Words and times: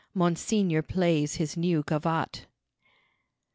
Monseigneur 0.15 0.81
plays 0.81 1.35
his 1.35 1.55
new 1.55 1.83
gavotte. 1.83 2.47